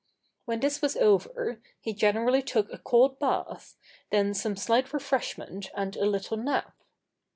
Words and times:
When 0.45 0.61
this 0.61 0.81
was 0.81 0.97
over, 0.97 1.61
he 1.79 1.93
generally 1.93 2.41
took 2.41 2.73
a 2.73 2.79
cold 2.79 3.19
bath, 3.19 3.77
then 4.09 4.33
some 4.33 4.55
slight 4.55 4.91
refreshment 4.93 5.69
and 5.75 5.95
a 5.95 6.07
little 6.07 6.37
nap. 6.37 6.73